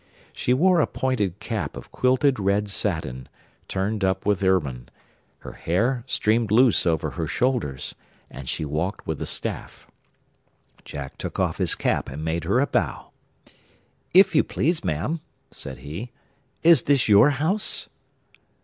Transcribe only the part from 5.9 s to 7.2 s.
streamed loose over